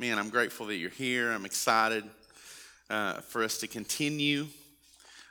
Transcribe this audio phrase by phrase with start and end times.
[0.00, 1.30] Man, I'm grateful that you're here.
[1.30, 2.04] I'm excited
[2.88, 4.46] uh, for us to continue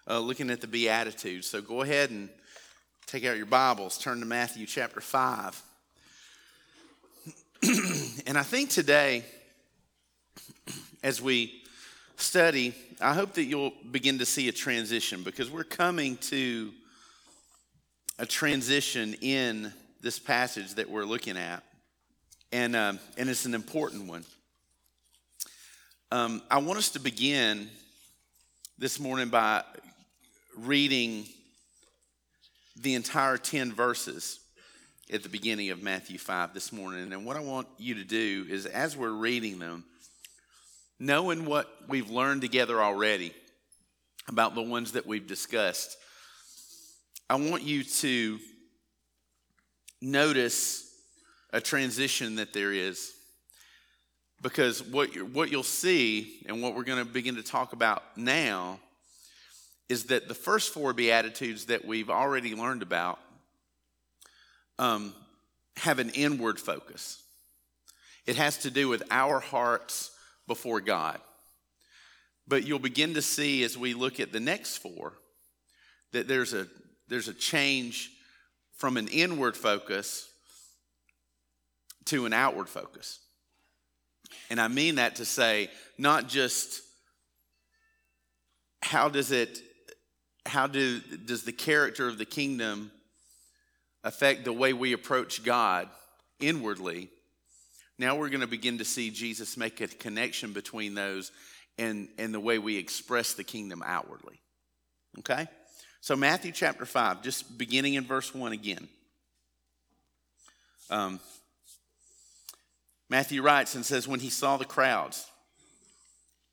[0.08, 1.48] uh, looking at the Beatitudes.
[1.48, 2.30] So go ahead and
[3.08, 5.64] take out your Bibles, turn to Matthew chapter 5.
[8.28, 9.24] and I think today,
[11.02, 11.64] as we
[12.18, 16.72] study, I hope that you'll begin to see a transition because we're coming to
[18.20, 19.74] a transition in
[20.04, 21.64] this passage that we're looking at.
[22.52, 24.26] And, um, and it's an important one.
[26.12, 27.70] Um, I want us to begin
[28.80, 29.64] this morning by
[30.58, 31.28] reading
[32.82, 34.40] the entire 10 verses
[35.14, 37.14] at the beginning of Matthew 5 this morning.
[37.14, 39.84] And what I want you to do is, as we're reading them,
[41.00, 43.32] knowing what we've learned together already
[44.28, 45.96] about the ones that we've discussed,
[47.30, 48.40] I want you to
[50.02, 50.92] notice
[51.54, 53.14] a transition that there is
[54.42, 58.80] because what, what you'll see, and what we're going to begin to talk about now,
[59.90, 63.20] is that the first four Beatitudes that we've already learned about
[64.78, 65.14] um,
[65.76, 67.22] have an inward focus.
[68.26, 70.12] It has to do with our hearts
[70.48, 71.20] before God.
[72.48, 75.14] But you'll begin to see as we look at the next four
[76.12, 76.68] that there's a,
[77.08, 78.12] there's a change
[78.76, 80.30] from an inward focus
[82.06, 83.20] to an outward focus.
[84.50, 86.82] And I mean that to say, not just
[88.82, 89.60] how does it,
[90.46, 92.92] how do, does the character of the kingdom
[94.04, 95.88] affect the way we approach God
[96.40, 97.10] inwardly?
[97.98, 101.32] Now we're going to begin to see Jesus make a connection between those
[101.78, 104.40] and, and the way we express the kingdom outwardly.
[105.20, 105.48] Okay?
[106.02, 108.88] So, Matthew chapter 5, just beginning in verse 1 again.
[110.90, 111.20] Um,
[113.10, 115.26] Matthew writes and says, When he saw the crowds,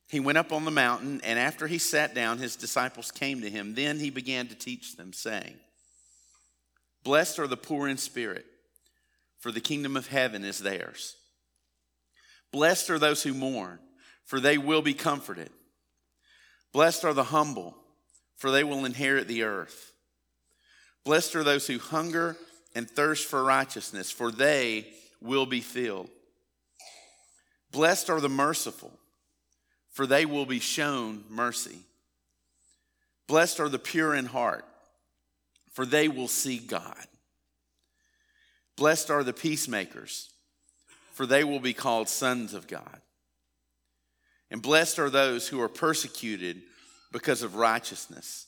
[0.09, 3.51] he went up on the mountain, and after he sat down, his disciples came to
[3.51, 3.75] him.
[3.75, 5.55] Then he began to teach them, saying,
[7.03, 8.47] Blessed are the poor in spirit,
[9.41, 11.16] for the kingdom of heaven is theirs.
[12.53, 13.78] Blessed are those who mourn,
[14.25, 15.50] for they will be comforted.
[16.72, 17.77] Blessed are the humble,
[18.37, 19.93] for they will inherit the earth.
[21.05, 22.37] Blessed are those who hunger
[22.75, 24.87] and thirst for righteousness, for they
[25.21, 26.11] will be filled.
[27.76, 28.91] Blessed are the merciful,
[29.91, 31.81] for they will be shown mercy.
[33.26, 34.64] Blessed are the pure in heart,
[35.72, 37.06] for they will see God.
[38.76, 40.31] Blessed are the peacemakers,
[41.12, 43.03] for they will be called sons of God.
[44.50, 46.62] And blessed are those who are persecuted
[47.12, 48.47] because of righteousness,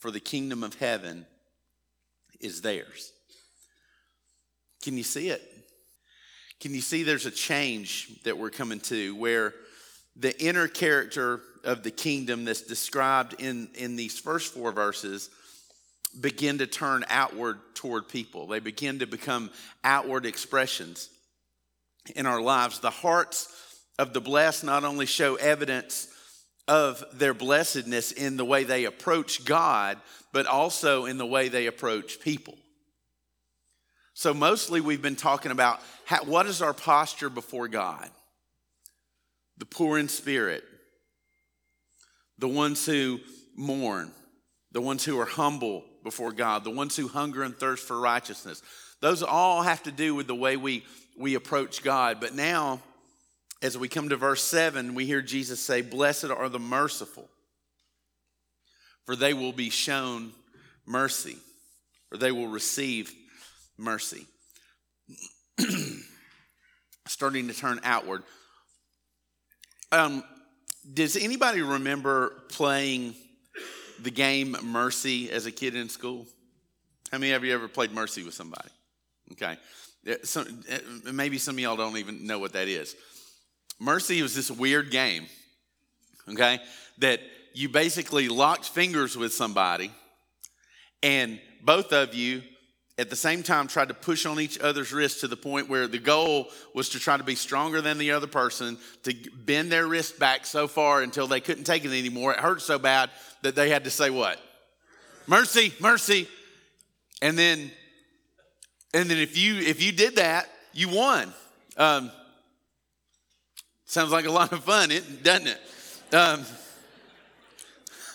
[0.00, 1.24] for the kingdom of heaven
[2.40, 3.12] is theirs.
[4.82, 5.53] Can you see it?
[6.64, 9.52] Can you see there's a change that we're coming to where
[10.16, 15.28] the inner character of the kingdom that's described in, in these first four verses
[16.18, 18.46] begin to turn outward toward people.
[18.46, 19.50] They begin to become
[19.84, 21.10] outward expressions
[22.16, 22.78] in our lives.
[22.78, 23.46] The hearts
[23.98, 26.08] of the blessed not only show evidence
[26.66, 29.98] of their blessedness in the way they approach God,
[30.32, 32.54] but also in the way they approach people.
[34.14, 38.08] So, mostly we've been talking about how, what is our posture before God?
[39.58, 40.62] The poor in spirit,
[42.38, 43.18] the ones who
[43.56, 44.12] mourn,
[44.70, 48.62] the ones who are humble before God, the ones who hunger and thirst for righteousness.
[49.00, 50.84] Those all have to do with the way we,
[51.18, 52.20] we approach God.
[52.20, 52.80] But now,
[53.62, 57.28] as we come to verse 7, we hear Jesus say, Blessed are the merciful,
[59.06, 60.32] for they will be shown
[60.86, 61.36] mercy,
[62.12, 63.12] or they will receive
[63.78, 64.26] mercy.
[67.06, 68.22] Starting to turn outward.
[69.92, 70.24] Um,
[70.92, 73.14] does anybody remember playing
[74.00, 76.26] the game Mercy as a kid in school?
[77.10, 78.68] How many of you ever played Mercy with somebody?
[79.32, 79.56] Okay.
[80.22, 80.64] Some,
[81.12, 82.94] maybe some of y'all don't even know what that is.
[83.78, 85.26] Mercy was this weird game,
[86.28, 86.58] okay,
[86.98, 87.20] that
[87.54, 89.90] you basically locked fingers with somebody,
[91.02, 92.42] and both of you
[92.96, 95.88] at the same time tried to push on each other's wrists to the point where
[95.88, 99.86] the goal was to try to be stronger than the other person to bend their
[99.86, 102.32] wrist back so far until they couldn't take it anymore.
[102.32, 103.10] It hurt so bad
[103.42, 104.40] that they had to say what?
[105.26, 106.28] Mercy mercy.
[107.20, 107.70] And then
[108.92, 111.32] and then if you if you did that you won.
[111.76, 112.12] Um,
[113.86, 114.90] sounds like a lot of fun
[115.22, 116.14] doesn't it?
[116.14, 116.44] Um,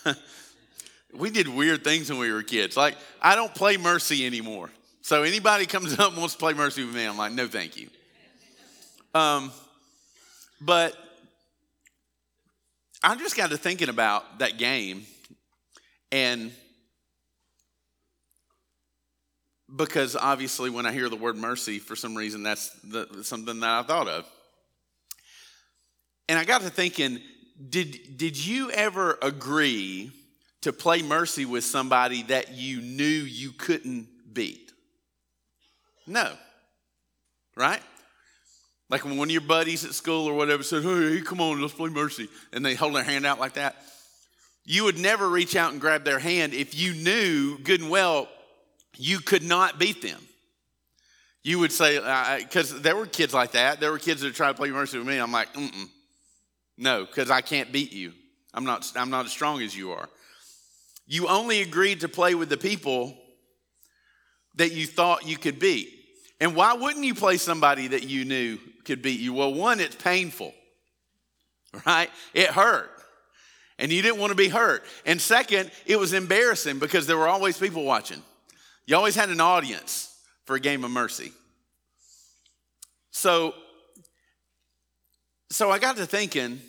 [1.14, 2.76] we did weird things when we were kids.
[2.76, 4.70] Like, I don't play Mercy anymore.
[5.02, 7.76] So anybody comes up and wants to play Mercy with me, I'm like, no, thank
[7.76, 7.88] you.
[9.14, 9.50] Um,
[10.60, 10.94] But
[13.02, 15.06] I just got to thinking about that game
[16.12, 16.52] and
[19.74, 23.70] because obviously when I hear the word mercy, for some reason, that's the, something that
[23.70, 24.26] I thought of.
[26.28, 27.20] And I got to thinking,
[27.68, 30.12] did, did you ever agree
[30.62, 34.72] to play mercy with somebody that you knew you couldn't beat?
[36.06, 36.32] No.
[37.56, 37.80] Right?
[38.88, 41.72] Like when one of your buddies at school or whatever said, hey, come on, let's
[41.72, 43.76] play mercy, and they hold their hand out like that,
[44.64, 48.28] you would never reach out and grab their hand if you knew good and well
[48.96, 50.20] you could not beat them.
[51.42, 51.98] You would say,
[52.38, 53.80] because there were kids like that.
[53.80, 55.18] There were kids that tried to play mercy with me.
[55.18, 55.88] I'm like, mm
[56.76, 58.14] no, because I can't beat you.
[58.54, 60.08] I'm not, I'm not as strong as you are.
[61.10, 63.18] You only agreed to play with the people
[64.54, 65.92] that you thought you could beat.
[66.38, 69.34] And why wouldn't you play somebody that you knew could beat you?
[69.34, 70.54] Well, one, it's painful,
[71.84, 72.08] right?
[72.32, 72.92] It hurt.
[73.76, 74.84] And you didn't want to be hurt.
[75.04, 78.22] And second, it was embarrassing because there were always people watching.
[78.86, 81.32] You always had an audience for a game of mercy.
[83.10, 83.52] So,
[85.50, 86.60] so I got to thinking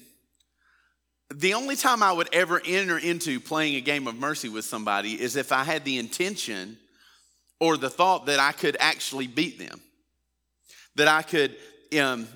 [1.34, 5.20] the only time I would ever enter into playing a game of mercy with somebody
[5.22, 6.78] is if I had the intention
[7.60, 9.80] or the thought that I could actually beat them.
[10.96, 11.56] That I could,
[12.00, 12.28] um,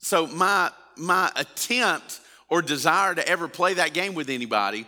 [0.00, 4.86] so my, my attempt or desire to ever play that game with anybody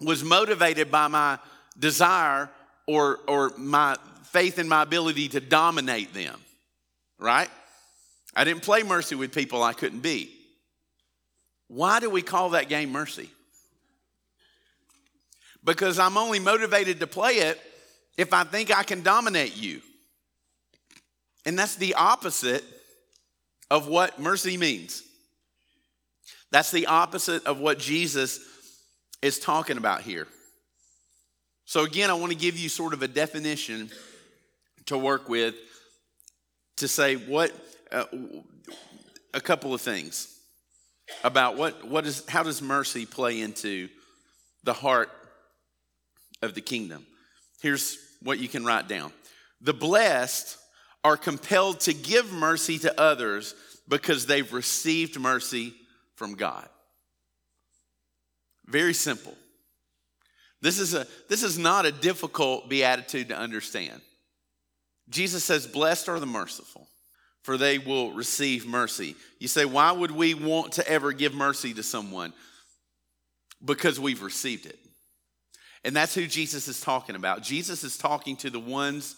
[0.00, 1.38] was motivated by my
[1.78, 2.48] desire
[2.86, 6.40] or, or my faith in my ability to dominate them,
[7.18, 7.50] right?
[8.34, 10.31] I didn't play mercy with people I couldn't beat.
[11.72, 13.30] Why do we call that game mercy?
[15.64, 17.58] Because I'm only motivated to play it
[18.18, 19.80] if I think I can dominate you.
[21.46, 22.62] And that's the opposite
[23.70, 25.02] of what mercy means.
[26.50, 28.40] That's the opposite of what Jesus
[29.22, 30.26] is talking about here.
[31.64, 33.88] So, again, I want to give you sort of a definition
[34.86, 35.54] to work with
[36.76, 37.50] to say what
[37.90, 38.04] uh,
[39.32, 40.31] a couple of things
[41.24, 43.88] about what, what is, how does mercy play into
[44.64, 45.10] the heart
[46.42, 47.06] of the kingdom.
[47.62, 49.12] Here's what you can write down
[49.60, 50.58] The blessed
[51.04, 53.54] are compelled to give mercy to others
[53.88, 55.74] because they've received mercy
[56.14, 56.68] from God.
[58.66, 59.34] Very simple.
[60.60, 64.00] This is, a, this is not a difficult beatitude to understand.
[65.08, 66.86] Jesus says, Blessed are the merciful,
[67.42, 69.16] for they will receive mercy.
[69.38, 72.32] You say, Why would we want to ever give mercy to someone?
[73.64, 74.78] Because we've received it.
[75.84, 77.42] And that's who Jesus is talking about.
[77.42, 79.16] Jesus is talking to the ones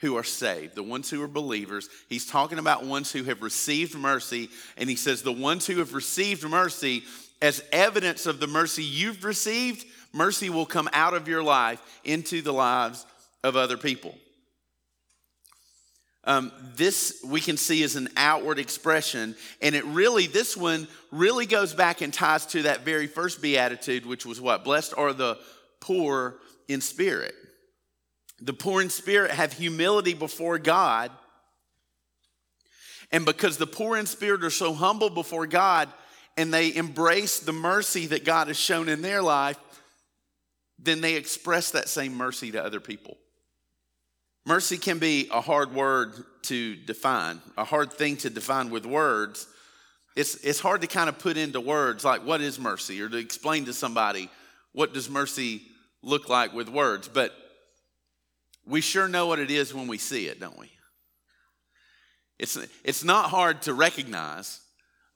[0.00, 1.88] who are saved, the ones who are believers.
[2.08, 4.48] He's talking about ones who have received mercy.
[4.76, 7.02] And he says, the ones who have received mercy,
[7.42, 12.42] as evidence of the mercy you've received, mercy will come out of your life into
[12.42, 13.04] the lives
[13.42, 14.14] of other people.
[16.28, 21.46] Um, this we can see as an outward expression, and it really, this one really
[21.46, 24.62] goes back and ties to that very first beatitude, which was what?
[24.62, 25.38] Blessed are the
[25.80, 26.36] poor
[26.68, 27.34] in spirit.
[28.42, 31.10] The poor in spirit have humility before God.
[33.10, 35.88] And because the poor in spirit are so humble before God
[36.36, 39.58] and they embrace the mercy that God has shown in their life,
[40.78, 43.16] then they express that same mercy to other people.
[44.46, 49.46] Mercy can be a hard word to define, a hard thing to define with words.
[50.16, 53.16] It's, it's hard to kind of put into words like what is mercy or to
[53.16, 54.30] explain to somebody
[54.72, 55.62] what does mercy
[56.02, 57.32] look like with words, but
[58.66, 60.70] we sure know what it is when we see it, don't we?
[62.38, 64.60] It's, it's not hard to recognize.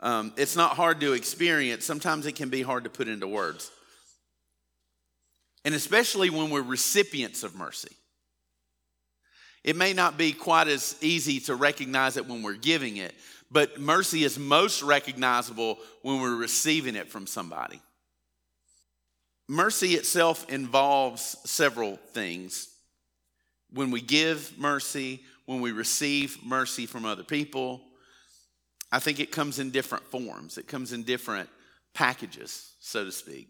[0.01, 1.85] Um, it's not hard to experience.
[1.85, 3.71] Sometimes it can be hard to put into words.
[5.65, 7.95] And especially when we're recipients of mercy.
[9.65, 13.15] It may not be quite as easy to recognize it when we're giving it,
[13.51, 17.81] but mercy is most recognizable when we're receiving it from somebody.
[19.49, 22.69] Mercy itself involves several things.
[23.73, 27.83] When we give mercy, when we receive mercy from other people,
[28.91, 30.59] I think it comes in different forms.
[30.59, 31.49] It comes in different
[31.95, 33.49] packages, so to speak.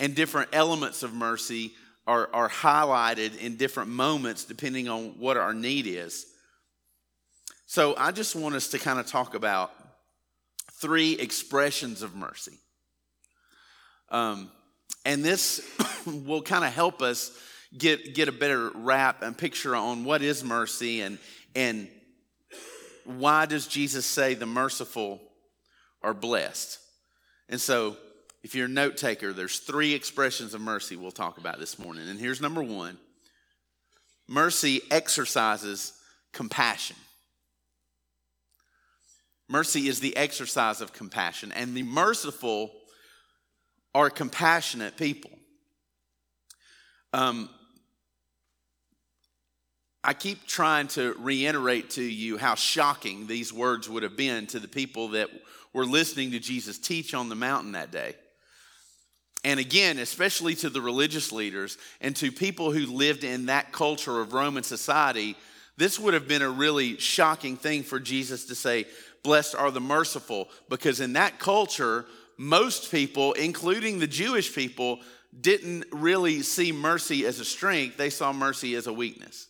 [0.00, 1.72] And different elements of mercy
[2.06, 6.26] are, are highlighted in different moments depending on what our need is.
[7.66, 9.72] So I just want us to kind of talk about
[10.80, 12.58] three expressions of mercy.
[14.10, 14.50] Um,
[15.04, 15.66] and this
[16.06, 17.30] will kind of help us
[17.76, 21.18] get, get a better wrap and picture on what is mercy and,
[21.54, 21.88] and
[23.04, 25.20] why does Jesus say the merciful
[26.02, 26.78] are blessed.
[27.48, 27.96] And so,
[28.42, 32.08] if you're a note taker, there's three expressions of mercy we'll talk about this morning.
[32.08, 32.98] And here's number one
[34.28, 35.92] mercy exercises
[36.32, 36.96] compassion.
[39.48, 42.72] Mercy is the exercise of compassion, and the merciful
[43.94, 45.30] are compassionate people.
[47.12, 47.50] Um,
[50.02, 54.58] I keep trying to reiterate to you how shocking these words would have been to
[54.58, 55.28] the people that
[55.72, 58.16] were listening to Jesus teach on the mountain that day.
[59.44, 64.20] And again, especially to the religious leaders and to people who lived in that culture
[64.20, 65.36] of Roman society,
[65.76, 68.86] this would have been a really shocking thing for Jesus to say,
[69.24, 72.06] Blessed are the merciful, because in that culture,
[72.36, 75.00] most people, including the Jewish people,
[75.38, 79.48] didn't really see mercy as a strength, they saw mercy as a weakness.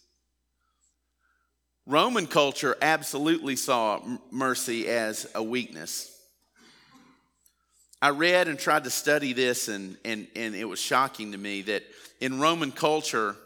[1.86, 6.11] Roman culture absolutely saw mercy as a weakness.
[8.02, 11.62] I read and tried to study this, and, and, and it was shocking to me
[11.62, 11.84] that
[12.20, 13.36] in Roman culture,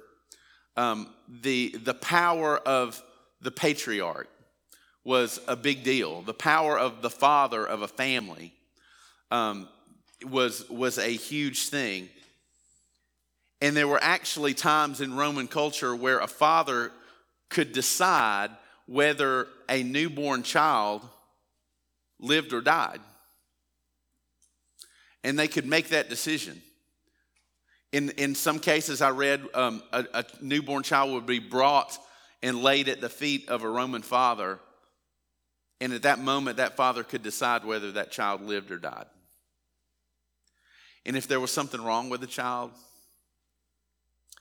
[0.78, 3.02] um, the, the power of
[3.42, 4.30] the patriarch
[5.04, 6.22] was a big deal.
[6.22, 8.54] The power of the father of a family
[9.30, 9.68] um,
[10.24, 12.08] was, was a huge thing.
[13.60, 16.92] And there were actually times in Roman culture where a father
[17.50, 18.52] could decide
[18.86, 21.06] whether a newborn child
[22.18, 23.00] lived or died.
[25.26, 26.62] And they could make that decision.
[27.90, 31.98] In, in some cases, I read um, a, a newborn child would be brought
[32.44, 34.60] and laid at the feet of a Roman father.
[35.80, 39.06] And at that moment, that father could decide whether that child lived or died.
[41.04, 42.70] And if there was something wrong with the child,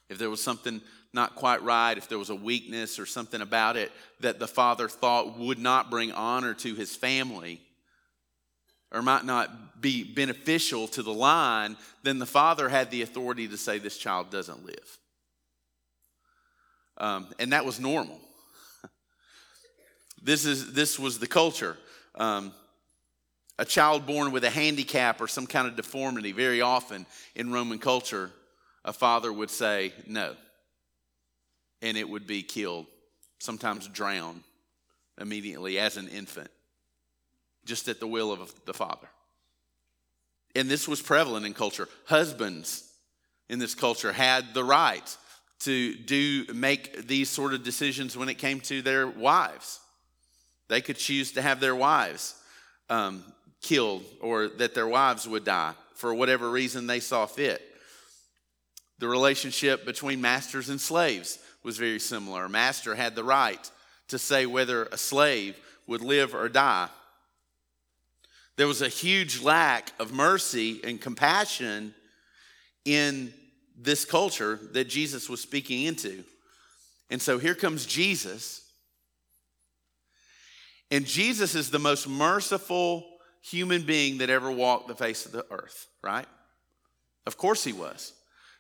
[0.07, 0.81] if there was something
[1.13, 4.87] not quite right, if there was a weakness or something about it that the father
[4.87, 7.64] thought would not bring honor to his family
[8.95, 13.57] or might not be beneficial to the line, then the father had the authority to
[13.57, 14.97] say, This child doesn't live.
[16.97, 18.19] Um, and that was normal.
[20.23, 21.77] this, is, this was the culture.
[22.15, 22.53] Um,
[23.59, 27.79] a child born with a handicap or some kind of deformity, very often in Roman
[27.79, 28.31] culture,
[28.83, 30.35] a father would say, No
[31.85, 32.87] and it would be killed,
[33.39, 34.41] sometimes drowned
[35.21, 36.49] immediately as an infant,
[37.65, 39.07] just at the will of the father.
[40.55, 41.89] And this was prevalent in culture.
[42.05, 42.89] Husbands
[43.49, 45.17] in this culture had the right
[45.59, 49.79] to do make these sort of decisions when it came to their wives.
[50.67, 52.35] They could choose to have their wives
[52.89, 53.23] um,
[53.61, 57.61] killed or that their wives would die for whatever reason they saw fit.
[58.99, 62.45] The relationship between masters and slaves was very similar.
[62.45, 63.71] A master had the right
[64.09, 66.89] to say whether a slave would live or die.
[68.57, 71.93] There was a huge lack of mercy and compassion
[72.85, 73.33] in
[73.77, 76.23] this culture that Jesus was speaking into.
[77.09, 78.61] And so here comes Jesus.
[80.91, 83.05] And Jesus is the most merciful
[83.41, 86.25] human being that ever walked the face of the earth, right?
[87.27, 88.13] Of course he was.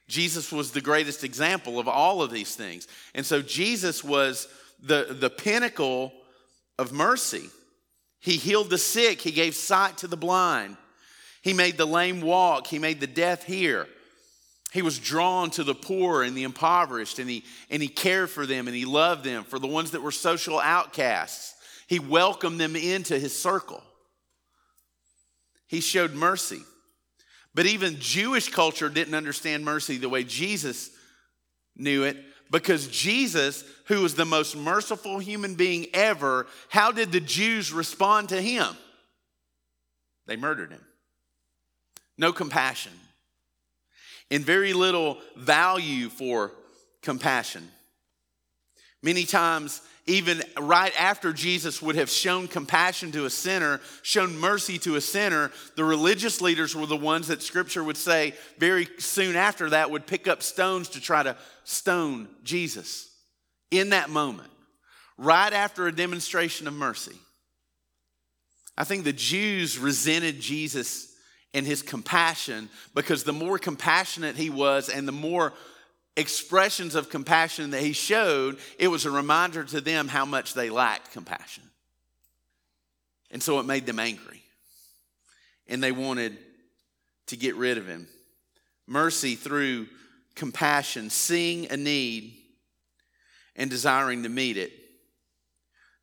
[0.07, 2.87] Jesus was the greatest example of all of these things.
[3.15, 4.47] And so Jesus was
[4.83, 6.11] the, the pinnacle
[6.77, 7.49] of mercy.
[8.25, 10.77] He healed the sick, he gave sight to the blind,
[11.43, 13.87] he made the lame walk, he made the deaf hear.
[14.73, 18.47] He was drawn to the poor and the impoverished, and he, and he cared for
[18.47, 21.53] them and he loved them, for the ones that were social outcasts.
[21.87, 23.83] He welcomed them into his circle.
[25.67, 26.61] He showed mercy.
[27.53, 30.89] But even Jewish culture didn't understand mercy the way Jesus
[31.75, 32.17] knew it
[32.51, 38.29] because Jesus, who was the most merciful human being ever, how did the Jews respond
[38.29, 38.67] to him?
[40.27, 40.81] They murdered him.
[42.17, 42.93] No compassion.
[44.31, 46.51] And very little value for
[47.01, 47.69] compassion.
[49.03, 54.77] Many times, even right after Jesus would have shown compassion to a sinner, shown mercy
[54.79, 59.35] to a sinner, the religious leaders were the ones that scripture would say very soon
[59.35, 63.09] after that would pick up stones to try to stone Jesus
[63.71, 64.51] in that moment,
[65.17, 67.15] right after a demonstration of mercy.
[68.77, 71.13] I think the Jews resented Jesus
[71.55, 75.53] and his compassion because the more compassionate he was and the more
[76.17, 80.69] expressions of compassion that he showed, it was a reminder to them how much they
[80.69, 81.63] lacked compassion.
[83.31, 84.41] And so it made them angry.
[85.67, 86.37] And they wanted
[87.27, 88.07] to get rid of him.
[88.87, 89.87] Mercy through
[90.35, 92.35] compassion, seeing a need
[93.55, 94.71] and desiring to meet it.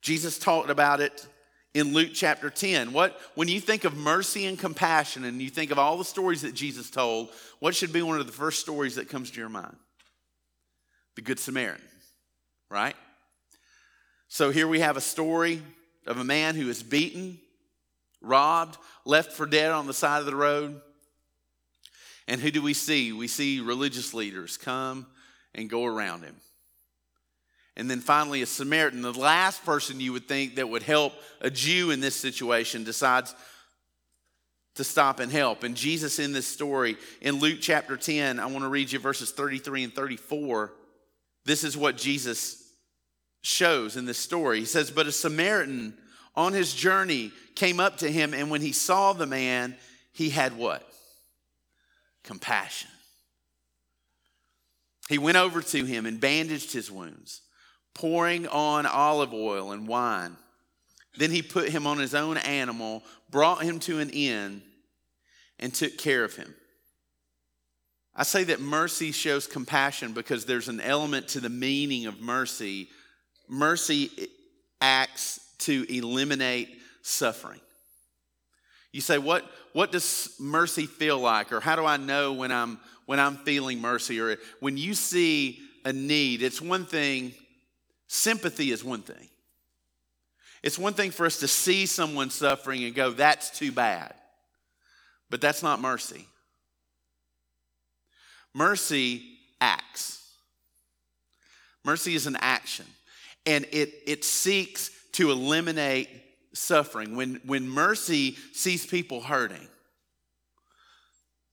[0.00, 1.26] Jesus talked about it
[1.75, 2.92] in Luke chapter 10.
[2.92, 6.42] What when you think of mercy and compassion and you think of all the stories
[6.42, 9.49] that Jesus told, what should be one of the first stories that comes to your
[9.49, 9.76] mind?
[11.16, 11.85] The Good Samaritan,
[12.71, 12.97] right?
[14.28, 15.62] So here we have a story
[16.07, 17.38] of a man who is beaten,
[18.21, 20.81] robbed, left for dead on the side of the road.
[22.26, 23.12] And who do we see?
[23.12, 25.07] We see religious leaders come
[25.54, 26.37] and go around him.
[27.76, 31.50] And then finally, a Samaritan, the last person you would think that would help a
[31.50, 33.35] Jew in this situation, decides
[34.75, 35.62] to stop and help.
[35.62, 39.31] And Jesus, in this story, in Luke chapter 10, I want to read you verses
[39.31, 40.73] 33 and 34.
[41.44, 42.62] This is what Jesus
[43.42, 44.61] shows in this story.
[44.61, 45.94] He says, But a Samaritan
[46.34, 49.76] on his journey came up to him, and when he saw the man,
[50.12, 50.88] he had what?
[52.22, 52.90] Compassion.
[55.08, 57.42] He went over to him and bandaged his wounds,
[57.94, 60.37] pouring on olive oil and wine.
[61.18, 64.62] Then he put him on his own animal, brought him to an inn,
[65.58, 66.54] and took care of him.
[68.14, 72.88] I say that mercy shows compassion because there's an element to the meaning of mercy.
[73.49, 74.11] Mercy
[74.81, 76.69] acts to eliminate
[77.02, 77.61] suffering.
[78.92, 81.52] You say, what, what does mercy feel like?
[81.52, 84.21] Or how do I know when I'm, when I'm feeling mercy?
[84.21, 87.33] Or when you see a need, it's one thing,
[88.09, 89.28] sympathy is one thing.
[90.62, 94.14] It's one thing for us to see someone suffering and go, that's too bad.
[95.31, 96.26] But that's not mercy.
[98.54, 99.23] Mercy
[99.61, 100.21] acts.
[101.85, 102.87] Mercy is an action,
[103.47, 106.09] and it, it seeks to eliminate
[106.52, 107.16] suffering.
[107.16, 109.68] When, when mercy sees people hurting,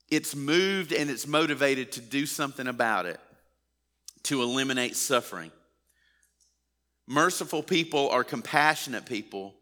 [0.10, 3.20] it's moved and it's motivated to do something about it,
[4.24, 5.52] to eliminate suffering.
[7.08, 9.56] Merciful people are compassionate people,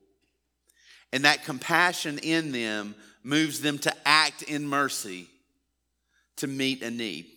[1.14, 5.30] and that compassion in them moves them to act in mercy
[6.38, 7.28] to meet a need.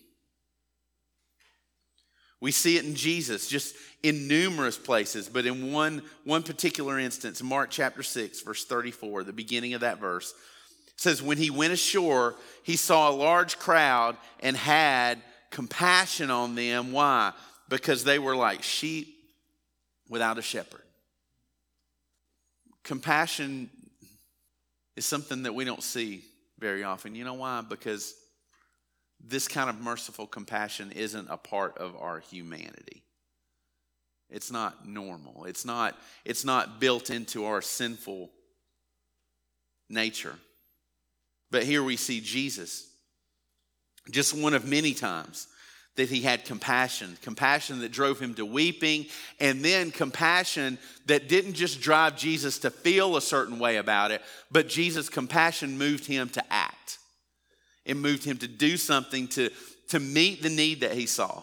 [2.40, 7.42] We see it in Jesus, just in numerous places, but in one, one particular instance,
[7.42, 10.32] Mark chapter 6, verse 34, the beginning of that verse,
[10.96, 16.92] says, When he went ashore, he saw a large crowd and had compassion on them.
[16.92, 17.32] Why?
[17.68, 19.14] Because they were like sheep
[20.08, 20.82] without a shepherd.
[22.84, 23.68] Compassion
[24.96, 26.24] is something that we don't see
[26.58, 27.14] very often.
[27.14, 27.62] You know why?
[27.66, 28.14] Because
[29.26, 33.02] this kind of merciful compassion isn't a part of our humanity.
[34.30, 35.44] It's not normal.
[35.44, 38.30] It's not, it's not built into our sinful
[39.88, 40.36] nature.
[41.50, 42.88] But here we see Jesus,
[44.10, 45.48] just one of many times
[45.96, 49.06] that he had compassion, compassion that drove him to weeping,
[49.40, 54.22] and then compassion that didn't just drive Jesus to feel a certain way about it,
[54.50, 56.79] but Jesus' compassion moved him to act.
[57.90, 59.50] It moved him to do something to,
[59.88, 61.42] to meet the need that he saw.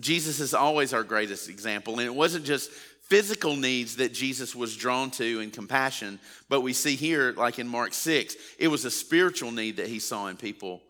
[0.00, 2.00] Jesus is always our greatest example.
[2.00, 6.72] And it wasn't just physical needs that Jesus was drawn to in compassion, but we
[6.72, 10.36] see here, like in Mark 6, it was a spiritual need that he saw in
[10.36, 10.82] people.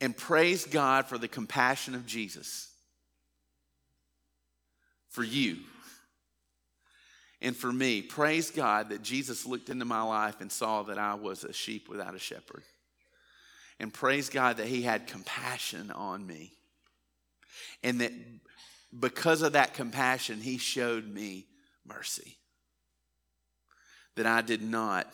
[0.00, 2.68] And praise God for the compassion of Jesus
[5.10, 5.58] for you
[7.40, 8.02] and for me.
[8.02, 11.88] Praise God that Jesus looked into my life and saw that I was a sheep
[11.88, 12.62] without a shepherd.
[13.78, 16.52] And praise God that He had compassion on me.
[17.82, 18.12] And that
[18.98, 21.46] because of that compassion, He showed me
[21.86, 22.36] mercy
[24.16, 25.06] that I did not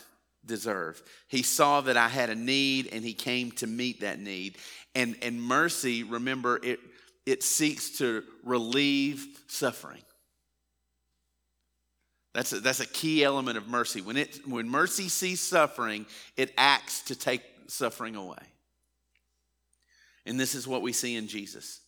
[0.46, 1.02] deserve.
[1.28, 4.58] He saw that I had a need and He came to meet that need.
[4.94, 6.78] And, and mercy, remember, it,
[7.26, 10.02] it seeks to relieve suffering.
[12.34, 14.00] That's a, that's a key element of mercy.
[14.00, 18.38] When, it, when mercy sees suffering, it acts to take suffering away.
[20.24, 21.80] And this is what we see in Jesus.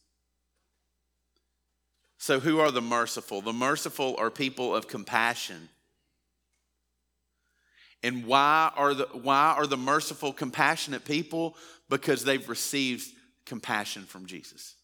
[2.18, 3.40] So, who are the merciful?
[3.40, 5.68] The merciful are people of compassion.
[8.02, 11.56] And why are the, why are the merciful, compassionate people?
[11.88, 13.06] Because they've received
[13.46, 14.74] compassion from Jesus.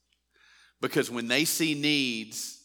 [0.80, 2.59] Because when they see needs,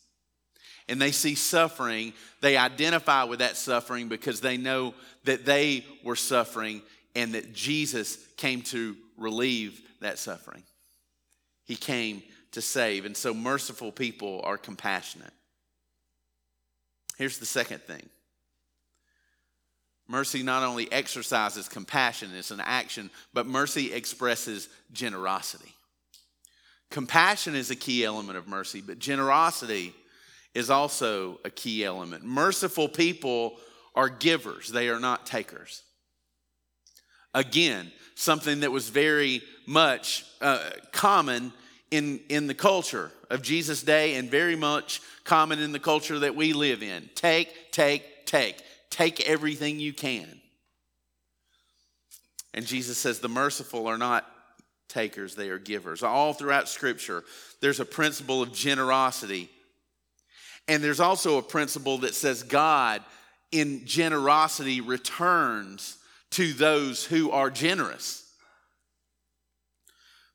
[0.87, 4.93] and they see suffering, they identify with that suffering because they know
[5.23, 6.81] that they were suffering
[7.15, 10.63] and that Jesus came to relieve that suffering.
[11.65, 12.21] He came
[12.51, 13.05] to save.
[13.05, 15.33] And so merciful people are compassionate.
[17.17, 18.09] Here's the second thing
[20.07, 25.73] mercy not only exercises compassion, it's an action, but mercy expresses generosity.
[26.91, 29.93] Compassion is a key element of mercy, but generosity
[30.55, 32.23] is also a key element.
[32.23, 33.57] Merciful people
[33.93, 35.83] are givers, they are not takers.
[37.33, 41.51] Again, something that was very much uh, common
[41.91, 46.35] in, in the culture of Jesus' day and very much common in the culture that
[46.35, 47.09] we live in.
[47.13, 48.61] Take, take, take.
[48.89, 50.39] Take everything you can.
[52.53, 54.25] And Jesus says the merciful are not
[54.87, 56.03] takers, they are givers.
[56.03, 57.25] All throughout Scripture,
[57.59, 59.49] there's a principle of generosity.
[60.67, 63.03] And there's also a principle that says God,
[63.51, 65.97] in generosity, returns
[66.31, 68.23] to those who are generous.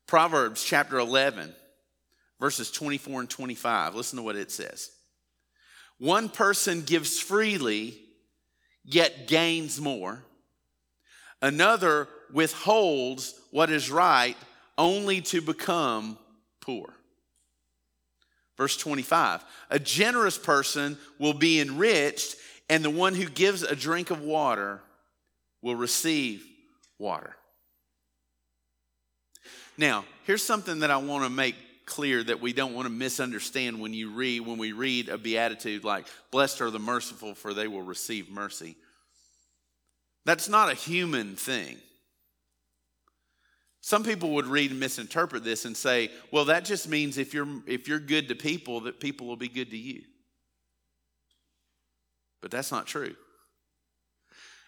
[0.07, 1.53] Proverbs chapter 11,
[2.39, 3.95] verses 24 and 25.
[3.95, 4.91] Listen to what it says.
[5.99, 7.99] One person gives freely,
[8.83, 10.23] yet gains more.
[11.41, 14.37] Another withholds what is right
[14.77, 16.17] only to become
[16.61, 16.93] poor.
[18.57, 22.35] Verse 25 A generous person will be enriched,
[22.69, 24.81] and the one who gives a drink of water
[25.61, 26.45] will receive
[26.97, 27.35] water.
[29.77, 33.79] Now, here's something that I want to make clear that we don't want to misunderstand
[33.81, 37.67] when you read when we read a beatitude like blessed are the merciful for they
[37.67, 38.75] will receive mercy.
[40.25, 41.77] That's not a human thing.
[43.81, 47.47] Some people would read and misinterpret this and say, well, that just means if you're,
[47.65, 50.03] if you're good to people, that people will be good to you.
[52.41, 53.15] But that's not true.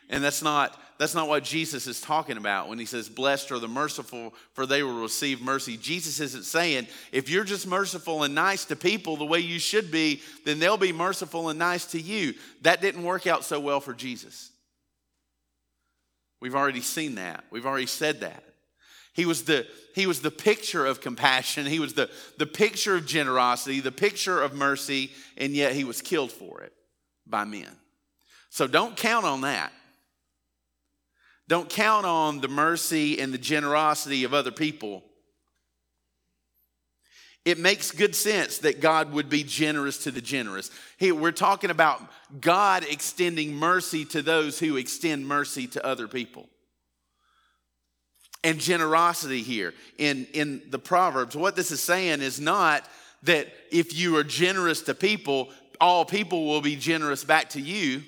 [0.10, 3.60] And that's not, that's not what Jesus is talking about when he says, Blessed are
[3.60, 5.78] the merciful, for they will receive mercy.
[5.78, 9.92] Jesus isn't saying, if you're just merciful and nice to people the way you should
[9.92, 12.34] be, then they'll be merciful and nice to you.
[12.64, 14.52] That didn't work out so well for Jesus.
[16.42, 17.46] We've already seen that.
[17.50, 18.44] We've already said that.
[19.14, 21.66] He was the, he was the picture of compassion.
[21.66, 26.02] He was the, the picture of generosity, the picture of mercy, and yet he was
[26.02, 26.74] killed for it
[27.28, 27.70] by men.
[28.50, 29.72] So don't count on that.
[31.48, 35.04] Don't count on the mercy and the generosity of other people.
[37.46, 40.72] It makes good sense that God would be generous to the generous.
[40.98, 42.02] Here, we're talking about
[42.40, 46.48] God extending mercy to those who extend mercy to other people.
[48.44, 52.86] And generosity here in, in the Proverbs, what this is saying is not
[53.24, 58.04] that if you are generous to people, all people will be generous back to you.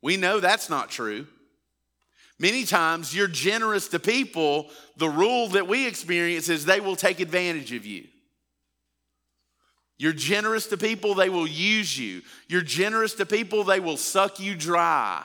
[0.00, 1.26] We know that's not true.
[2.38, 7.18] Many times you're generous to people, the rule that we experience is they will take
[7.18, 8.06] advantage of you.
[9.98, 12.20] You're generous to people, they will use you.
[12.48, 15.24] You're generous to people, they will suck you dry.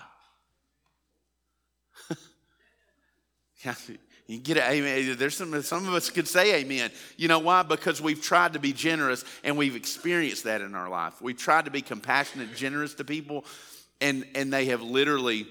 [4.27, 5.15] you get it, amen.
[5.17, 6.91] There's some, some of us could say amen.
[7.17, 7.63] You know why?
[7.63, 11.21] Because we've tried to be generous and we've experienced that in our life.
[11.21, 13.45] We've tried to be compassionate, generous to people,
[13.99, 15.47] and, and they have literally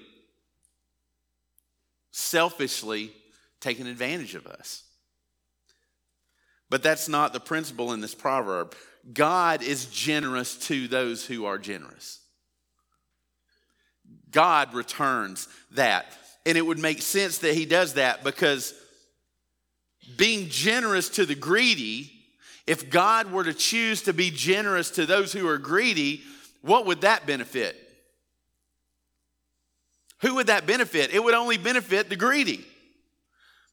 [2.11, 3.11] selfishly
[3.59, 4.83] taken advantage of us.
[6.69, 8.75] But that's not the principle in this proverb.
[9.13, 12.19] God is generous to those who are generous.
[14.31, 16.05] God returns that.
[16.45, 18.73] And it would make sense that he does that because
[20.17, 22.11] being generous to the greedy,
[22.67, 26.21] if God were to choose to be generous to those who are greedy,
[26.61, 27.75] what would that benefit?
[30.21, 31.13] Who would that benefit?
[31.13, 32.65] It would only benefit the greedy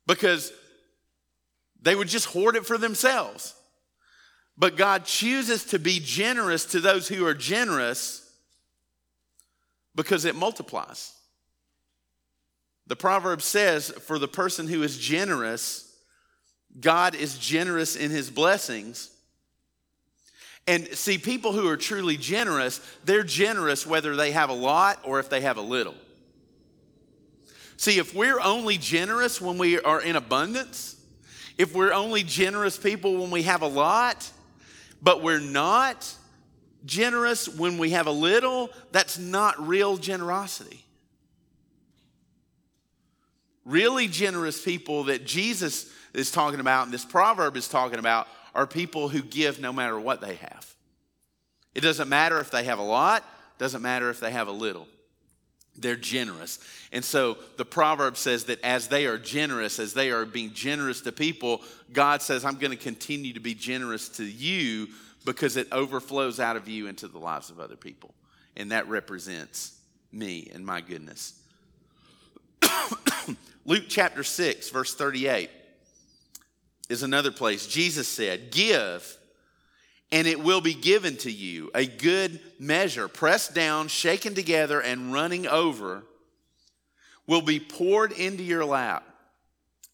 [0.07, 0.52] because
[1.81, 3.54] they would just hoard it for themselves.
[4.57, 8.28] But God chooses to be generous to those who are generous
[9.94, 11.12] because it multiplies.
[12.88, 15.94] The proverb says, for the person who is generous,
[16.81, 19.11] God is generous in his blessings.
[20.66, 25.20] And see, people who are truly generous, they're generous whether they have a lot or
[25.20, 25.94] if they have a little.
[27.77, 30.96] See, if we're only generous when we are in abundance,
[31.57, 34.31] if we're only generous people when we have a lot,
[35.01, 36.12] but we're not
[36.85, 40.85] generous when we have a little, that's not real generosity.
[43.68, 48.66] Really generous people that Jesus is talking about and this proverb is talking about are
[48.66, 50.74] people who give no matter what they have.
[51.74, 53.22] It doesn't matter if they have a lot,
[53.59, 54.88] doesn't matter if they have a little.
[55.76, 56.61] They're generous.
[56.92, 61.02] And so the proverb says that as they are generous, as they are being generous
[61.02, 61.61] to people,
[61.92, 64.88] God says, I'm going to continue to be generous to you
[65.26, 68.14] because it overflows out of you into the lives of other people.
[68.57, 69.78] And that represents
[70.11, 71.35] me and my goodness.
[73.68, 75.50] Luke chapter 6, verse 38
[76.88, 77.66] is another place.
[77.66, 79.18] Jesus said, Give,
[80.11, 85.12] and it will be given to you a good measure, pressed down, shaken together, and
[85.12, 86.02] running over,
[87.26, 89.04] will be poured into your lap.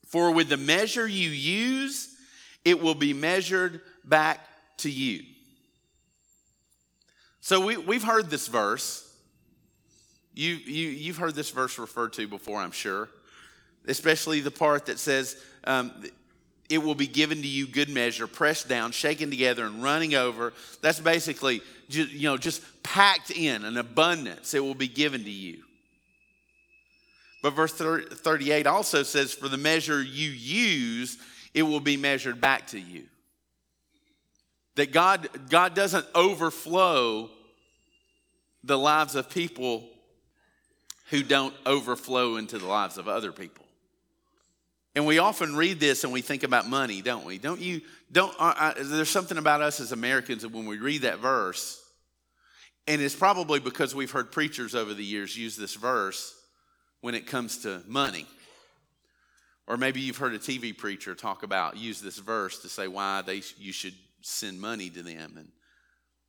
[0.07, 2.15] For with the measure you use,
[2.65, 4.39] it will be measured back
[4.79, 5.25] to you.
[7.41, 9.13] So we, we've heard this verse.
[10.33, 13.09] You, you, you've heard this verse referred to before, I'm sure,
[13.87, 15.93] especially the part that says, um,
[16.71, 20.53] it will be given to you good measure, pressed down, shaken together, and running over.
[20.81, 24.55] That's basically, you know, just packed in an abundance.
[24.55, 25.63] It will be given to you.
[27.43, 31.19] But verse 38 also says, For the measure you use,
[31.53, 33.05] it will be measured back to you.
[34.77, 37.31] That God, God doesn't overflow
[38.65, 39.87] the lives of people
[41.11, 43.64] who don't overflow into the lives of other people.
[44.95, 47.39] And we often read this and we think about money, don't we?
[47.39, 47.81] Don't you?
[48.13, 48.35] Don't.
[48.39, 51.83] Uh, uh, there's something about us as Americans that when we read that verse,
[52.87, 56.35] and it's probably because we've heard preachers over the years use this verse
[57.01, 58.27] when it comes to money.
[59.67, 63.23] Or maybe you've heard a TV preacher talk about use this verse to say why
[63.23, 65.49] they you should send money to them and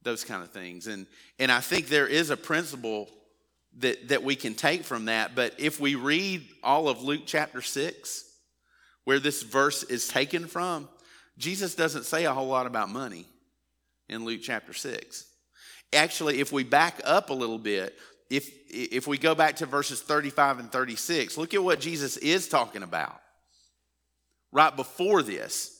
[0.01, 0.87] those kind of things.
[0.87, 1.05] And
[1.37, 3.09] and I think there is a principle
[3.77, 5.35] that that we can take from that.
[5.35, 8.23] But if we read all of Luke chapter six,
[9.05, 10.89] where this verse is taken from,
[11.37, 13.25] Jesus doesn't say a whole lot about money
[14.09, 15.25] in Luke chapter 6.
[15.93, 17.97] Actually, if we back up a little bit,
[18.29, 22.47] if, if we go back to verses 35 and 36, look at what Jesus is
[22.49, 23.21] talking about
[24.51, 25.71] right before this.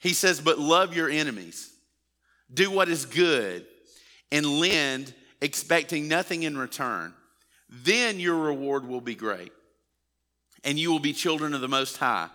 [0.00, 1.72] He says, But love your enemies,
[2.52, 3.64] do what is good,
[4.32, 7.14] and lend, expecting nothing in return.
[7.68, 9.52] Then your reward will be great
[10.64, 12.28] and you will be children of the Most High.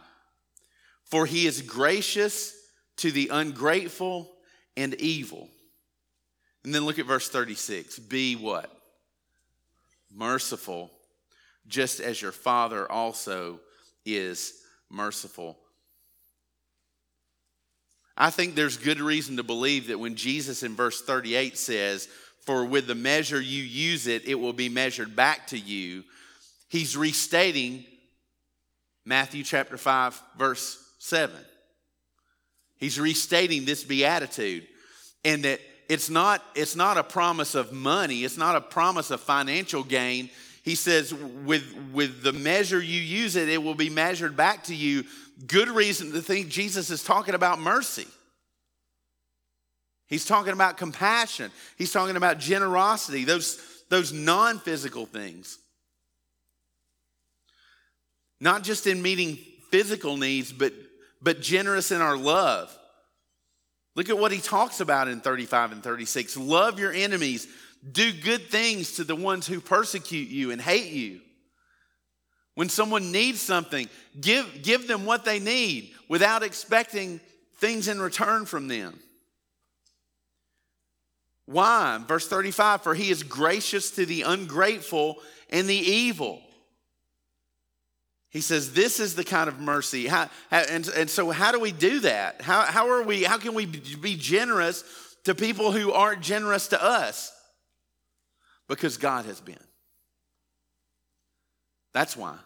[1.05, 2.53] For he is gracious
[2.97, 4.29] to the ungrateful
[4.75, 5.47] and evil.
[6.63, 7.99] And then look at verse 36.
[7.99, 8.71] Be what?
[10.13, 10.91] Merciful,
[11.67, 13.59] just as your Father also
[14.05, 14.53] is
[14.89, 15.57] merciful.
[18.17, 22.07] I think there's good reason to believe that when Jesus in verse 38 says,
[22.45, 26.03] For with the measure you use it, it will be measured back to you,
[26.67, 27.85] he's restating
[29.07, 31.33] Matthew chapter 5, verse 7.
[32.75, 34.67] He's restating this beatitude
[35.23, 39.21] and that it's not, it's not a promise of money, it's not a promise of
[39.21, 40.29] financial gain.
[40.61, 44.75] He says, with, with the measure you use it, it will be measured back to
[44.75, 45.05] you.
[45.47, 48.07] Good reason to think Jesus is talking about mercy.
[50.07, 51.49] He's talking about compassion.
[51.77, 55.59] He's talking about generosity, those, those non physical things.
[58.39, 59.37] Not just in meeting
[59.71, 60.73] physical needs, but,
[61.21, 62.75] but generous in our love.
[63.95, 66.37] Look at what he talks about in 35 and 36.
[66.37, 67.47] Love your enemies,
[67.91, 71.21] do good things to the ones who persecute you and hate you.
[72.53, 73.87] When someone needs something,
[74.19, 77.19] give, give them what they need without expecting
[77.57, 78.99] things in return from them.
[81.45, 81.99] Why?
[82.07, 85.17] Verse 35 For he is gracious to the ungrateful
[85.49, 86.41] and the evil.
[88.37, 90.05] He says, This is the kind of mercy.
[90.05, 92.39] How, and, and so, how do we do that?
[92.39, 94.83] How, how, are we, how can we be generous
[95.23, 97.31] to people who aren't generous to us?
[98.69, 99.57] Because God has been.
[101.95, 102.37] That's why.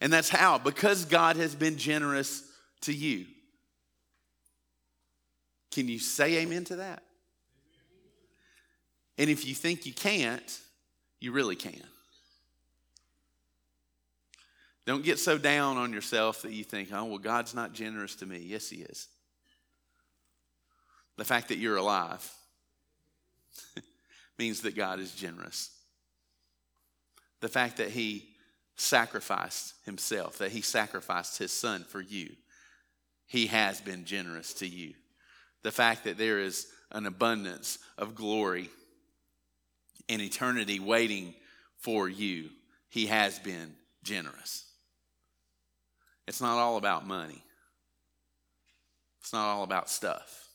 [0.00, 2.44] And that's how, because God has been generous
[2.82, 3.26] to you.
[5.72, 7.02] Can you say amen to that?
[9.18, 10.60] And if you think you can't,
[11.18, 11.82] you really can.
[14.90, 18.26] Don't get so down on yourself that you think, oh, well, God's not generous to
[18.26, 18.38] me.
[18.38, 19.06] Yes, He is.
[21.16, 22.28] The fact that you're alive
[24.36, 25.70] means that God is generous.
[27.38, 28.30] The fact that He
[28.74, 32.30] sacrificed Himself, that He sacrificed His Son for you,
[33.28, 34.94] He has been generous to you.
[35.62, 38.70] The fact that there is an abundance of glory
[40.08, 41.32] and eternity waiting
[41.76, 42.50] for you,
[42.88, 44.64] He has been generous.
[46.26, 47.42] It's not all about money,
[49.20, 50.48] it's not all about stuff.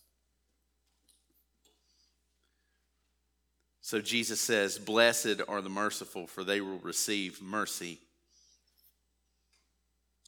[3.81, 7.99] So Jesus says, Blessed are the merciful, for they will receive mercy.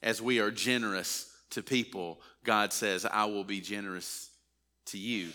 [0.04, 4.30] As we are generous to people, God says, I will be generous
[4.88, 5.30] to you.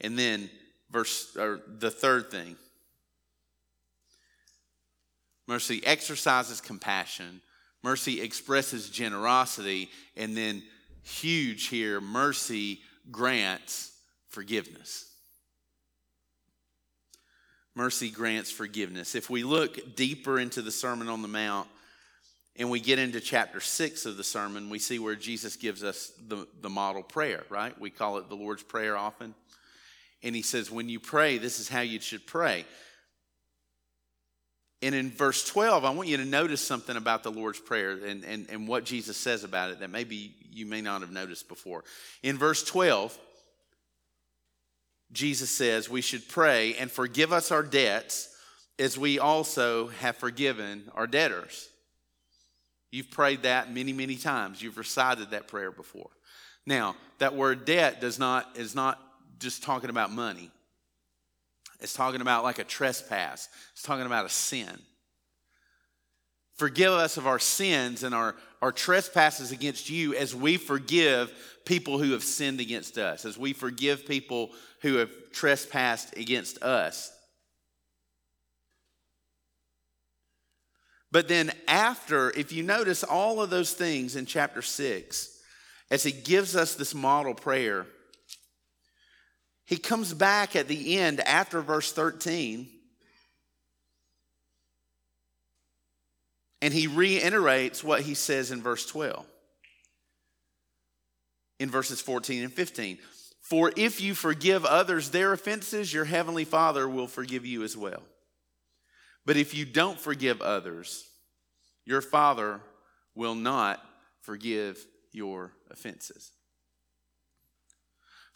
[0.00, 0.48] And then,
[0.92, 2.56] verse, or the third thing
[5.48, 7.40] mercy exercises compassion
[7.82, 10.62] Mercy expresses generosity, and then
[11.02, 13.92] huge here, mercy grants
[14.28, 15.06] forgiveness.
[17.74, 19.14] Mercy grants forgiveness.
[19.14, 21.68] If we look deeper into the Sermon on the Mount
[22.56, 26.12] and we get into chapter six of the sermon, we see where Jesus gives us
[26.28, 27.78] the, the model prayer, right?
[27.80, 29.34] We call it the Lord's Prayer often.
[30.22, 32.66] And he says, when you pray, this is how you should pray.
[34.82, 38.24] And in verse 12, I want you to notice something about the Lord's Prayer and,
[38.24, 41.84] and, and what Jesus says about it that maybe you may not have noticed before.
[42.22, 43.16] In verse 12,
[45.12, 48.34] Jesus says we should pray and forgive us our debts
[48.78, 51.68] as we also have forgiven our debtors.
[52.90, 54.62] You've prayed that many, many times.
[54.62, 56.10] You've recited that prayer before.
[56.66, 58.98] Now, that word debt does not is not
[59.38, 60.50] just talking about money.
[61.80, 63.48] It's talking about like a trespass.
[63.72, 64.78] It's talking about a sin.
[66.56, 71.32] Forgive us of our sins and our, our trespasses against you as we forgive
[71.64, 74.50] people who have sinned against us, as we forgive people
[74.82, 77.10] who have trespassed against us.
[81.12, 85.38] But then, after, if you notice all of those things in chapter 6,
[85.90, 87.86] as he gives us this model prayer,
[89.70, 92.68] he comes back at the end after verse 13
[96.60, 99.24] and he reiterates what he says in verse 12,
[101.60, 102.98] in verses 14 and 15.
[103.42, 108.02] For if you forgive others their offenses, your heavenly Father will forgive you as well.
[109.24, 111.08] But if you don't forgive others,
[111.86, 112.60] your Father
[113.14, 113.80] will not
[114.22, 116.32] forgive your offenses.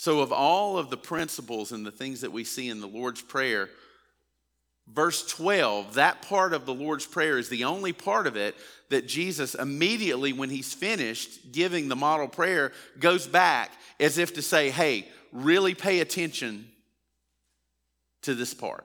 [0.04, 3.22] So, of all of the principles and the things that we see in the Lord's
[3.22, 3.70] Prayer,
[4.86, 8.54] verse 12, that part of the Lord's Prayer is the only part of it
[8.90, 14.42] that Jesus immediately, when he's finished giving the model prayer, goes back as if to
[14.42, 16.68] say, hey, really pay attention
[18.24, 18.84] to this part.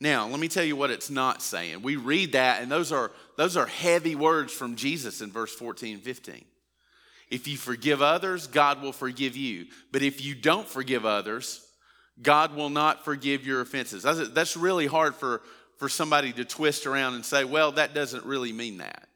[0.00, 1.82] Now, let me tell you what it's not saying.
[1.82, 5.96] We read that, and those are, those are heavy words from Jesus in verse 14
[5.96, 6.46] and 15.
[7.30, 9.66] If you forgive others, God will forgive you.
[9.92, 11.64] But if you don't forgive others,
[12.20, 14.02] God will not forgive your offenses.
[14.02, 15.42] That's really hard for,
[15.78, 19.08] for somebody to twist around and say, well, that doesn't really mean that.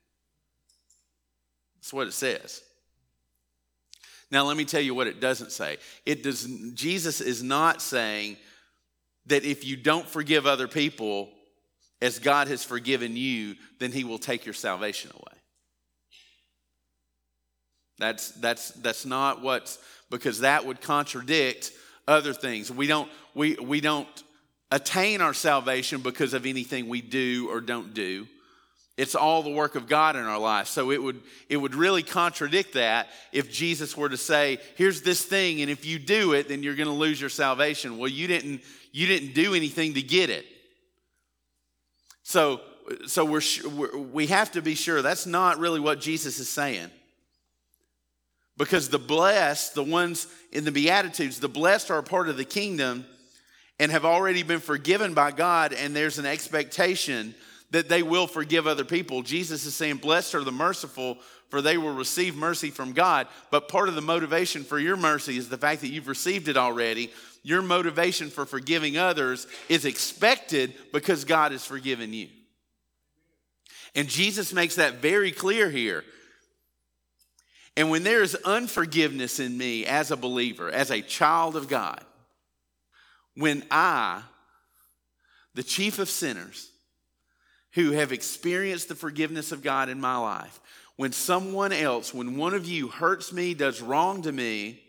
[1.77, 2.63] That's what it says.
[4.31, 5.77] Now, let me tell you what it doesn't say.
[6.07, 8.37] It does, Jesus is not saying
[9.27, 11.31] that if you don't forgive other people
[12.01, 15.34] as God has forgiven you, then he will take your salvation away.
[17.99, 19.79] That's, that's, that's not what's,
[20.11, 21.73] because that would contradict
[22.09, 22.71] other things.
[22.71, 24.09] We don't, we, we don't
[24.71, 28.27] attain our salvation because of anything we do or don't do.
[28.97, 30.69] It's all the work of God in our life.
[30.69, 35.25] So it would, it would really contradict that if Jesus were to say, here's this
[35.25, 37.99] thing, and if you do it, then you're going to lose your salvation.
[37.99, 40.47] Well, you didn't, you didn't do anything to get it.
[42.23, 42.61] So,
[43.07, 46.91] so we're, we have to be sure that's not really what Jesus is saying.
[48.57, 52.45] Because the blessed, the ones in the Beatitudes, the blessed are a part of the
[52.45, 53.05] kingdom
[53.81, 57.35] and have already been forgiven by God, and there's an expectation
[57.71, 59.23] that they will forgive other people.
[59.23, 63.27] Jesus is saying, Blessed are the merciful, for they will receive mercy from God.
[63.51, 66.57] But part of the motivation for your mercy is the fact that you've received it
[66.57, 67.13] already.
[67.43, 72.29] Your motivation for forgiving others is expected because God has forgiven you.
[73.95, 76.05] And Jesus makes that very clear here.
[77.77, 82.03] And when there is unforgiveness in me as a believer, as a child of God,
[83.37, 84.23] when I,
[85.55, 86.71] the chief of sinners,
[87.73, 90.61] who have experienced the forgiveness of God in my life,
[90.97, 94.81] when someone else, when one of you hurts me, does wrong to me,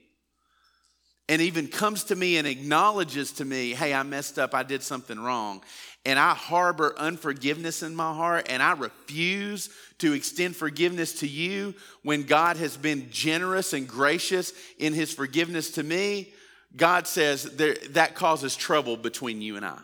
[1.27, 4.83] and even comes to me and acknowledges to me, hey, I messed up, I did
[4.83, 5.63] something wrong,
[6.05, 11.73] and I harbor unforgiveness in my heart, and I refuse to extend forgiveness to you
[12.03, 16.31] when God has been generous and gracious in his forgiveness to me,
[16.75, 19.79] God says that causes trouble between you and I.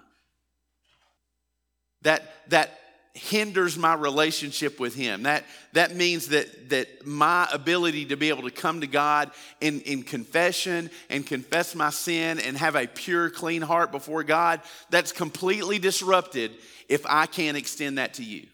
[2.04, 2.81] That, that
[3.14, 5.24] hinders my relationship with him.
[5.24, 5.44] That
[5.74, 10.04] that means that that my ability to be able to come to god in, in
[10.04, 15.78] confession and confess my sin and have a pure clean heart before god that's completely
[15.78, 16.52] disrupted
[16.88, 18.48] if i can't extend that to you.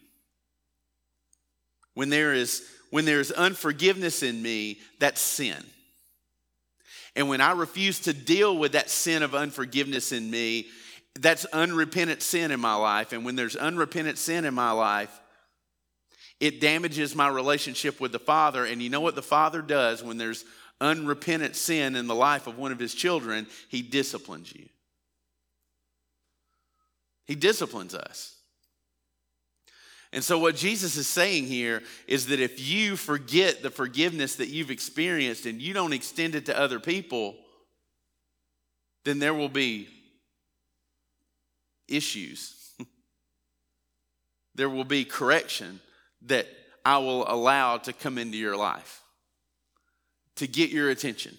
[1.94, 5.64] When there is when there is unforgiveness in me that's sin.
[7.14, 10.66] And when i refuse to deal with that sin of unforgiveness in me
[11.18, 13.12] that's unrepentant sin in my life.
[13.12, 15.20] And when there's unrepentant sin in my life,
[16.40, 18.64] It damages my relationship with the Father.
[18.64, 20.44] And you know what the Father does when there's
[20.80, 23.46] unrepentant sin in the life of one of his children?
[23.68, 24.68] He disciplines you.
[27.26, 28.36] He disciplines us.
[30.12, 34.48] And so, what Jesus is saying here is that if you forget the forgiveness that
[34.48, 37.36] you've experienced and you don't extend it to other people,
[39.04, 39.88] then there will be
[41.88, 42.54] issues.
[44.54, 45.80] there will be correction
[46.22, 46.46] that
[46.84, 49.02] I will allow to come into your life
[50.36, 51.36] to get your attention.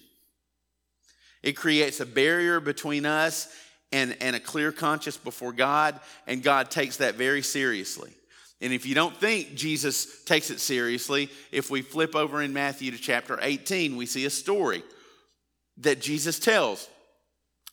[1.41, 3.47] It creates a barrier between us
[3.91, 8.11] and, and a clear conscience before God, and God takes that very seriously.
[8.61, 12.91] And if you don't think Jesus takes it seriously, if we flip over in Matthew
[12.91, 14.83] to chapter 18, we see a story
[15.77, 16.89] that Jesus tells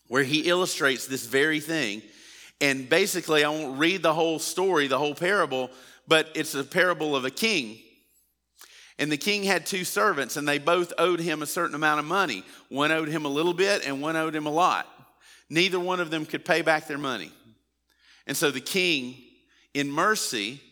[0.07, 2.03] where he illustrates this very thing.
[2.61, 5.71] And basically, I won't read the whole story, the whole parable,
[6.09, 7.79] but it's a parable of a king.
[8.99, 12.07] And the king had two servants, and they both owed him a certain amount of
[12.07, 12.45] money.
[12.71, 14.87] One owed him a little bit, and one owed him a lot.
[15.51, 17.31] Neither one of them could pay back their money.
[18.27, 19.17] And so the king,
[19.75, 20.63] in mercy,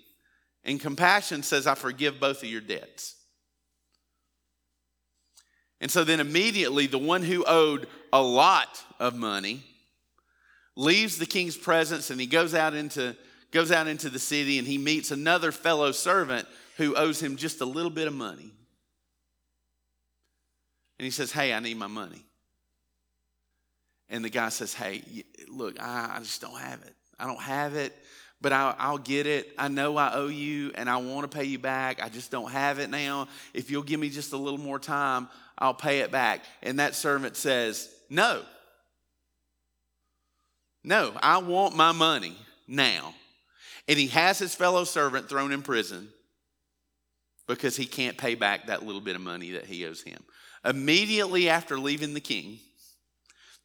[0.64, 3.14] and compassion says, I forgive both of your debts.
[5.80, 9.62] And so then immediately the one who owed a lot of money
[10.76, 13.16] leaves the king's presence and he goes out into
[13.50, 16.46] goes out into the city and he meets another fellow servant
[16.76, 18.50] who owes him just a little bit of money.
[20.98, 22.24] And he says, Hey, I need my money.
[24.08, 25.02] And the guy says, Hey,
[25.48, 26.94] look, I, I just don't have it.
[27.18, 27.94] I don't have it
[28.44, 29.54] but I'll, I'll, get it.
[29.56, 32.02] I know I owe you and I want to pay you back.
[32.02, 33.28] I just don't have it now.
[33.54, 36.44] If you'll give me just a little more time, I'll pay it back.
[36.62, 38.42] And that servant says, No.
[40.84, 42.36] No, I want my money
[42.68, 43.14] now.
[43.88, 46.08] And he has his fellow servant thrown in prison
[47.46, 50.22] because he can't pay back that little bit of money that he owes him.
[50.64, 52.58] Immediately after leaving the king,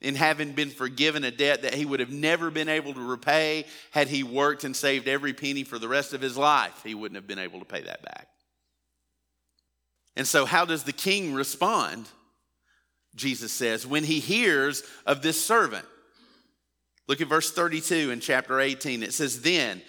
[0.01, 3.65] and having been forgiven a debt that he would have never been able to repay
[3.91, 6.81] had he worked and saved every penny for the rest of his life.
[6.83, 8.27] He wouldn't have been able to pay that back.
[10.15, 12.07] And so, how does the king respond?
[13.15, 15.85] Jesus says, when he hears of this servant.
[17.09, 19.01] Look at verse 32 in chapter 18.
[19.01, 19.81] It says, Then,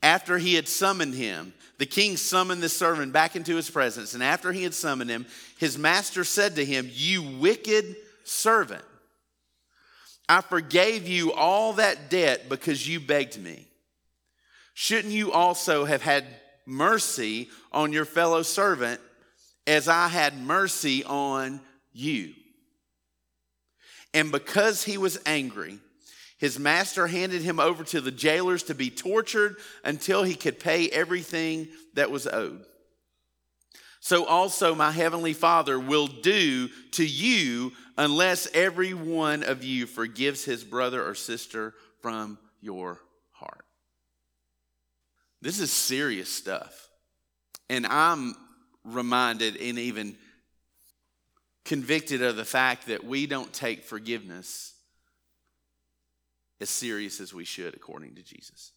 [0.00, 4.14] after he had summoned him, the king summoned the servant back into his presence.
[4.14, 5.26] And after he had summoned him,
[5.58, 8.84] his master said to him, You wicked servant.
[10.28, 13.66] I forgave you all that debt because you begged me.
[14.74, 16.26] Shouldn't you also have had
[16.64, 19.00] mercy on your fellow servant
[19.66, 21.60] as I had mercy on
[21.92, 22.34] you?
[24.14, 25.80] And because he was angry,
[26.38, 30.88] his master handed him over to the jailers to be tortured until he could pay
[30.88, 32.64] everything that was owed.
[34.00, 40.44] So also my heavenly Father will do to you unless every one of you forgives
[40.44, 43.00] his brother or sister from your
[43.32, 43.64] heart.
[45.42, 46.88] This is serious stuff.
[47.68, 48.36] And I'm
[48.84, 50.16] reminded and even
[51.64, 54.74] convicted of the fact that we don't take forgiveness
[56.60, 58.72] as serious as we should, according to Jesus.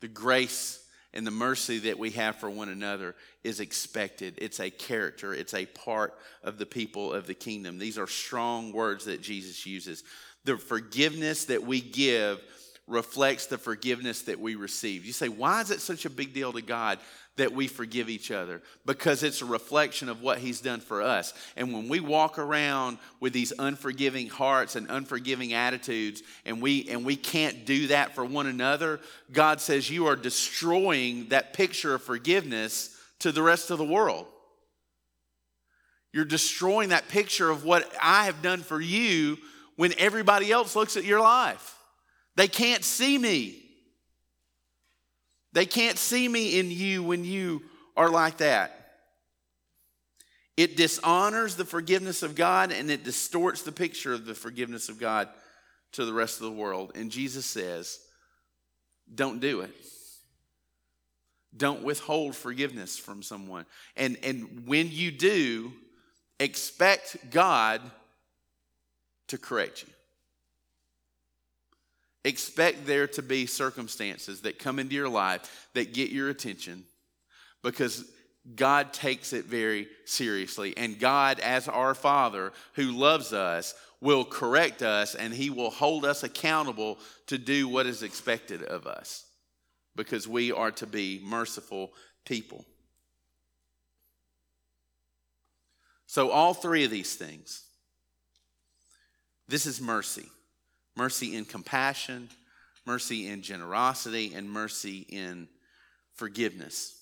[0.00, 0.84] The grace
[1.14, 4.34] and the mercy that we have for one another is expected.
[4.38, 7.78] It's a character, it's a part of the people of the kingdom.
[7.78, 10.04] These are strong words that Jesus uses.
[10.44, 12.40] The forgiveness that we give
[12.86, 15.04] reflects the forgiveness that we receive.
[15.04, 16.98] You say, why is it such a big deal to God
[17.38, 18.62] that we forgive each other?
[18.86, 21.34] Because it's a reflection of what He's done for us.
[21.56, 27.04] And when we walk around with these unforgiving hearts and unforgiving attitudes, and we and
[27.04, 29.00] we can't do that for one another,
[29.32, 34.26] God says you are destroying that picture of forgiveness to the rest of the world.
[36.12, 39.38] You're destroying that picture of what I have done for you
[39.76, 41.76] when everybody else looks at your life.
[42.36, 43.67] They can't see me.
[45.58, 47.62] They can't see me in you when you
[47.96, 48.92] are like that.
[50.56, 55.00] It dishonors the forgiveness of God and it distorts the picture of the forgiveness of
[55.00, 55.28] God
[55.94, 56.92] to the rest of the world.
[56.94, 57.98] And Jesus says,
[59.12, 59.74] don't do it.
[61.56, 63.66] Don't withhold forgiveness from someone.
[63.96, 65.72] And, and when you do,
[66.38, 67.80] expect God
[69.26, 69.92] to correct you.
[72.24, 76.84] Expect there to be circumstances that come into your life that get your attention
[77.62, 78.04] because
[78.54, 80.76] God takes it very seriously.
[80.76, 86.04] And God, as our Father who loves us, will correct us and He will hold
[86.04, 89.24] us accountable to do what is expected of us
[89.96, 91.92] because we are to be merciful
[92.24, 92.64] people.
[96.06, 97.64] So, all three of these things
[99.48, 100.28] this is mercy
[100.98, 102.28] mercy in compassion,
[102.84, 105.46] mercy in generosity, and mercy in
[106.14, 107.00] forgiveness.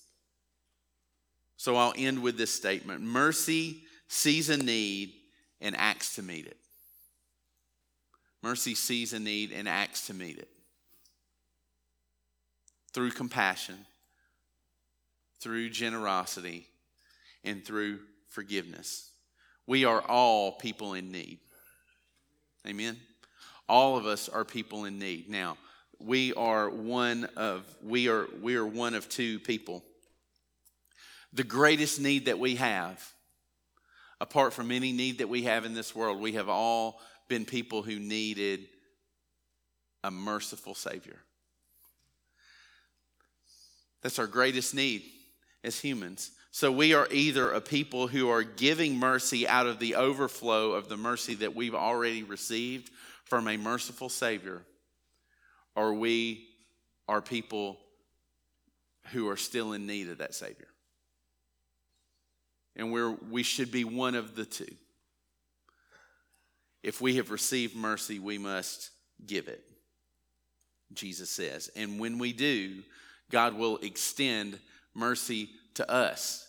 [1.57, 5.13] So I'll end with this statement Mercy sees a need
[5.59, 6.57] and acts to meet it.
[8.43, 10.47] Mercy sees a need and acts to meet it
[12.93, 13.77] through compassion,
[15.41, 16.67] through generosity,
[17.43, 19.09] and through forgiveness.
[19.65, 21.39] We are all people in need.
[22.67, 22.97] Amen.
[23.69, 25.29] All of us are people in need.
[25.29, 25.57] Now,
[25.99, 29.83] we are one of we are we are one of two people.
[31.33, 33.03] The greatest need that we have,
[34.21, 37.81] apart from any need that we have in this world, we have all been people
[37.81, 38.67] who needed
[40.03, 41.19] a merciful Savior.
[44.01, 45.03] That's our greatest need
[45.63, 46.31] as humans.
[46.51, 50.87] So we are either a people who are giving mercy out of the overflow of
[50.87, 52.89] the mercy that we've already received
[53.27, 54.61] from a merciful Savior,
[55.75, 56.47] or we
[57.07, 57.77] are people
[59.11, 60.67] who are still in need of that Savior.
[62.75, 64.73] And we're, we should be one of the two.
[66.83, 68.91] If we have received mercy, we must
[69.25, 69.63] give it,
[70.93, 71.69] Jesus says.
[71.75, 72.83] And when we do,
[73.29, 74.57] God will extend
[74.93, 76.47] mercy to us.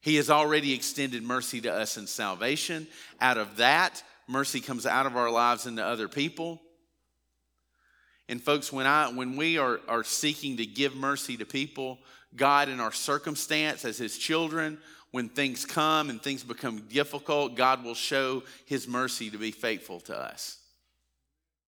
[0.00, 2.86] He has already extended mercy to us in salvation.
[3.20, 6.60] Out of that, mercy comes out of our lives into other people.
[8.28, 11.98] And folks, when I when we are, are seeking to give mercy to people,
[12.36, 14.78] God in our circumstance as his children,
[15.10, 19.98] when things come and things become difficult, God will show his mercy to be faithful
[20.02, 20.59] to us.